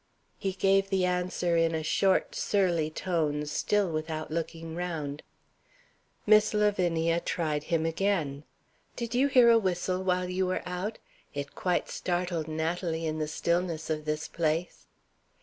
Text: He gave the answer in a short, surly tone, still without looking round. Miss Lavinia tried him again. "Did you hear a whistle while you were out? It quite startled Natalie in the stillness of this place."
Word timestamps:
He 0.39 0.53
gave 0.53 0.89
the 0.89 1.05
answer 1.05 1.55
in 1.55 1.75
a 1.75 1.83
short, 1.83 2.33
surly 2.33 2.89
tone, 2.89 3.45
still 3.45 3.87
without 3.91 4.31
looking 4.31 4.75
round. 4.75 5.21
Miss 6.25 6.55
Lavinia 6.55 7.19
tried 7.19 7.65
him 7.65 7.85
again. 7.85 8.43
"Did 8.95 9.13
you 9.13 9.27
hear 9.27 9.51
a 9.51 9.59
whistle 9.59 10.03
while 10.03 10.27
you 10.27 10.47
were 10.47 10.63
out? 10.65 10.97
It 11.35 11.53
quite 11.53 11.87
startled 11.87 12.47
Natalie 12.47 13.05
in 13.05 13.19
the 13.19 13.27
stillness 13.27 13.91
of 13.91 14.05
this 14.05 14.27
place." 14.27 14.87